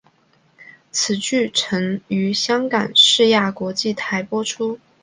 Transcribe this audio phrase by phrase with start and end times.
[0.89, 2.87] 此剧曾于香港
[3.29, 4.79] 亚视国际台播出。